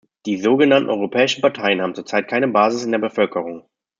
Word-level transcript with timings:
Die 0.25 0.37
sogenannten 0.39 0.89
europäischen 0.89 1.41
Parteien 1.43 1.79
haben 1.79 1.93
zur 1.93 2.07
Zeit 2.07 2.27
keine 2.27 2.47
Basis 2.47 2.83
in 2.83 2.91
der 2.91 2.97
Bevölkerung. 2.97 3.67